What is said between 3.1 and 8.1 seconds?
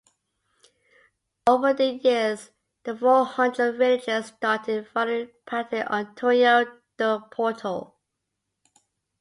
hundred villagers started following Padre Antonio do Porto.